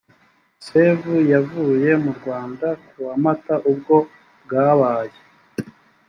[0.67, 3.95] save yavuye mu rwanda ku wa mata ubwo
[4.43, 5.17] bwabaye